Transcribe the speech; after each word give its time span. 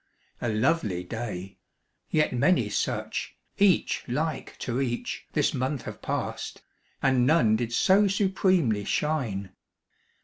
A 0.41 0.49
lovely 0.49 1.03
day! 1.03 1.59
Yet 2.09 2.33
many 2.33 2.69
such, 2.69 3.35
Each 3.59 4.03
like 4.07 4.57
to 4.57 4.81
each, 4.81 5.27
this 5.33 5.53
month 5.53 5.83
have 5.83 6.01
passed, 6.01 6.63
And 7.03 7.27
none 7.27 7.55
did 7.55 7.71
so 7.71 8.07
supremely 8.07 8.83
shine. 8.83 9.51